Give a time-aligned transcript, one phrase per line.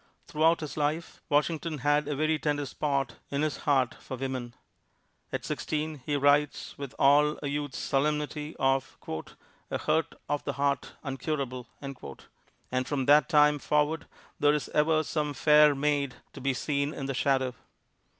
[0.25, 4.55] Throughout his life Washington had a very tender spot in his heart for women.
[5.31, 8.97] At sixteen, he writes with all a youth's solemnity of
[9.69, 11.67] "a hurt of the heart uncurable."
[12.71, 14.07] And from that time forward
[14.39, 17.53] there is ever some "Faire Mayde" to be seen in the shadow.